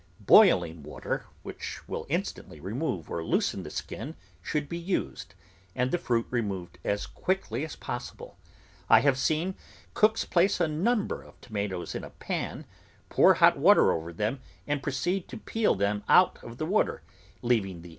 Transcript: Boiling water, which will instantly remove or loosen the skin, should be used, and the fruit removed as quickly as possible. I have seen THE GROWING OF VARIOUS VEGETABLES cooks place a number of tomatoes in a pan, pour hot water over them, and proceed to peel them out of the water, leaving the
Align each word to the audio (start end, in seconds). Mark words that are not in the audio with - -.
Boiling 0.25 0.81
water, 0.81 1.25
which 1.43 1.87
will 1.87 2.07
instantly 2.09 2.59
remove 2.59 3.07
or 3.07 3.23
loosen 3.23 3.61
the 3.61 3.69
skin, 3.69 4.15
should 4.41 4.67
be 4.67 4.79
used, 4.79 5.35
and 5.75 5.91
the 5.91 5.99
fruit 5.99 6.25
removed 6.31 6.79
as 6.83 7.05
quickly 7.05 7.63
as 7.63 7.75
possible. 7.75 8.35
I 8.89 9.01
have 9.01 9.15
seen 9.15 9.49
THE 9.49 9.53
GROWING 9.53 9.53
OF 9.53 9.61
VARIOUS 9.61 9.87
VEGETABLES 9.91 10.01
cooks 10.01 10.33
place 10.33 10.59
a 10.59 10.67
number 10.67 11.21
of 11.21 11.39
tomatoes 11.39 11.93
in 11.93 12.03
a 12.03 12.09
pan, 12.09 12.65
pour 13.09 13.35
hot 13.35 13.59
water 13.59 13.91
over 13.91 14.11
them, 14.11 14.39
and 14.65 14.81
proceed 14.81 15.27
to 15.27 15.37
peel 15.37 15.75
them 15.75 16.03
out 16.09 16.43
of 16.43 16.57
the 16.57 16.65
water, 16.65 17.03
leaving 17.43 17.83
the 17.83 17.89